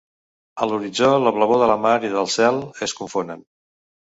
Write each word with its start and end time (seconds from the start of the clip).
A 0.61 0.67
l'horitzó 0.69 1.09
la 1.25 1.35
blavor 1.35 1.61
de 1.65 1.67
la 1.73 1.77
mar 1.83 1.93
i 2.09 2.13
la 2.15 2.17
del 2.17 2.33
cel 2.37 2.59
es 2.87 2.99
confonen. 3.03 3.49